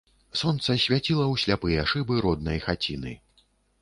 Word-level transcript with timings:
Сонца 0.39 0.75
свяціла 0.85 1.25
ў 1.33 1.35
сляпыя 1.43 1.85
шыбы 1.91 2.13
роднай 2.25 2.59
хаціны. 2.65 3.13